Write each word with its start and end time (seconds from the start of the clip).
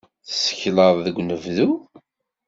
Tessakleḍ 0.27 0.95
deg 1.05 1.15
unebdu? 1.21 1.69